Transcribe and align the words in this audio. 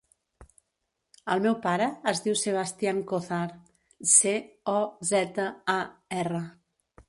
El 1.33 1.43
meu 1.47 1.57
pare 1.65 1.89
es 2.13 2.21
diu 2.27 2.39
Sebastian 2.45 3.03
Cozar: 3.13 3.43
ce, 4.15 4.35
o, 4.77 4.79
zeta, 5.15 5.49
a, 5.79 5.81
erra. 6.25 6.45